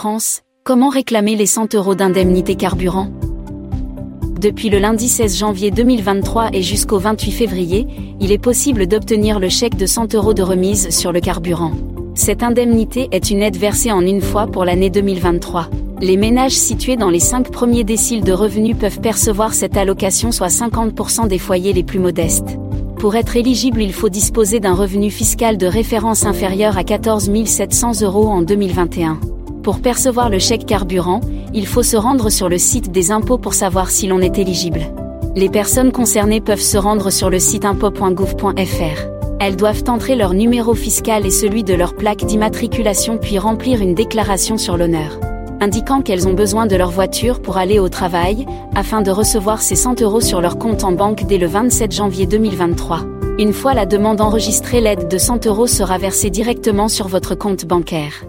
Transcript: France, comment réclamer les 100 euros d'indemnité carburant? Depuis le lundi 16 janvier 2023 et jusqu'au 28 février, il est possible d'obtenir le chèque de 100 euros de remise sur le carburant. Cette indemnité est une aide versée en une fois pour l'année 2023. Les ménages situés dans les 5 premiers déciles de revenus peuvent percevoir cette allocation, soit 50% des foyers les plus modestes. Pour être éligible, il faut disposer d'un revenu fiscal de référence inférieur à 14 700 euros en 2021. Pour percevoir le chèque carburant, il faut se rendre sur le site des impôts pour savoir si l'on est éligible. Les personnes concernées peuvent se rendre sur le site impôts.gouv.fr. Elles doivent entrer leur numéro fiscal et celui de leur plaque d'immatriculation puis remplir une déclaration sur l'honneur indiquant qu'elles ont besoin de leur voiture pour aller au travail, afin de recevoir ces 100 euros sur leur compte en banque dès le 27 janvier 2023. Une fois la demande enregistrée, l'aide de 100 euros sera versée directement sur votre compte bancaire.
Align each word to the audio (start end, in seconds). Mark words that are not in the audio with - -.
France, 0.00 0.40
comment 0.64 0.88
réclamer 0.88 1.36
les 1.36 1.44
100 1.44 1.74
euros 1.74 1.94
d'indemnité 1.94 2.54
carburant? 2.54 3.08
Depuis 4.40 4.70
le 4.70 4.78
lundi 4.78 5.10
16 5.10 5.36
janvier 5.36 5.70
2023 5.70 6.54
et 6.54 6.62
jusqu'au 6.62 6.98
28 6.98 7.30
février, 7.32 7.86
il 8.18 8.32
est 8.32 8.38
possible 8.38 8.86
d'obtenir 8.86 9.38
le 9.38 9.50
chèque 9.50 9.76
de 9.76 9.84
100 9.84 10.14
euros 10.14 10.32
de 10.32 10.42
remise 10.42 10.88
sur 10.88 11.12
le 11.12 11.20
carburant. 11.20 11.72
Cette 12.14 12.42
indemnité 12.42 13.10
est 13.12 13.28
une 13.28 13.42
aide 13.42 13.58
versée 13.58 13.92
en 13.92 14.00
une 14.00 14.22
fois 14.22 14.46
pour 14.46 14.64
l'année 14.64 14.88
2023. 14.88 15.68
Les 16.00 16.16
ménages 16.16 16.56
situés 16.56 16.96
dans 16.96 17.10
les 17.10 17.20
5 17.20 17.50
premiers 17.50 17.84
déciles 17.84 18.24
de 18.24 18.32
revenus 18.32 18.78
peuvent 18.78 19.02
percevoir 19.02 19.52
cette 19.52 19.76
allocation, 19.76 20.32
soit 20.32 20.48
50% 20.48 21.28
des 21.28 21.36
foyers 21.36 21.74
les 21.74 21.84
plus 21.84 21.98
modestes. 21.98 22.56
Pour 22.96 23.16
être 23.16 23.36
éligible, 23.36 23.82
il 23.82 23.92
faut 23.92 24.08
disposer 24.08 24.60
d'un 24.60 24.74
revenu 24.74 25.10
fiscal 25.10 25.58
de 25.58 25.66
référence 25.66 26.24
inférieur 26.24 26.78
à 26.78 26.84
14 26.84 27.30
700 27.44 28.00
euros 28.00 28.28
en 28.28 28.40
2021. 28.40 29.20
Pour 29.62 29.80
percevoir 29.80 30.30
le 30.30 30.38
chèque 30.38 30.66
carburant, 30.66 31.20
il 31.52 31.66
faut 31.66 31.82
se 31.82 31.96
rendre 31.96 32.30
sur 32.30 32.48
le 32.48 32.58
site 32.58 32.90
des 32.90 33.10
impôts 33.10 33.38
pour 33.38 33.54
savoir 33.54 33.90
si 33.90 34.06
l'on 34.06 34.20
est 34.20 34.38
éligible. 34.38 34.80
Les 35.36 35.48
personnes 35.48 35.92
concernées 35.92 36.40
peuvent 36.40 36.60
se 36.60 36.78
rendre 36.78 37.10
sur 37.10 37.30
le 37.30 37.38
site 37.38 37.64
impôts.gouv.fr. 37.64 39.06
Elles 39.38 39.56
doivent 39.56 39.84
entrer 39.88 40.16
leur 40.16 40.34
numéro 40.34 40.74
fiscal 40.74 41.26
et 41.26 41.30
celui 41.30 41.64
de 41.64 41.74
leur 41.74 41.94
plaque 41.94 42.24
d'immatriculation 42.24 43.18
puis 43.18 43.38
remplir 43.38 43.80
une 43.80 43.94
déclaration 43.94 44.58
sur 44.58 44.76
l'honneur 44.76 45.18
indiquant 45.60 46.00
qu'elles 46.00 46.26
ont 46.26 46.32
besoin 46.32 46.66
de 46.66 46.74
leur 46.74 46.90
voiture 46.90 47.40
pour 47.40 47.58
aller 47.58 47.78
au 47.78 47.88
travail, 47.88 48.46
afin 48.74 49.02
de 49.02 49.10
recevoir 49.10 49.60
ces 49.60 49.76
100 49.76 50.00
euros 50.02 50.20
sur 50.20 50.40
leur 50.40 50.58
compte 50.58 50.84
en 50.84 50.92
banque 50.92 51.26
dès 51.26 51.38
le 51.38 51.46
27 51.46 51.92
janvier 51.92 52.26
2023. 52.26 53.00
Une 53.38 53.52
fois 53.52 53.74
la 53.74 53.86
demande 53.86 54.20
enregistrée, 54.20 54.80
l'aide 54.80 55.08
de 55.08 55.18
100 55.18 55.46
euros 55.46 55.66
sera 55.66 55.98
versée 55.98 56.30
directement 56.30 56.88
sur 56.88 57.08
votre 57.08 57.34
compte 57.34 57.66
bancaire. 57.66 58.24